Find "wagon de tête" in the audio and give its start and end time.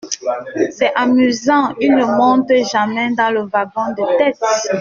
3.43-4.39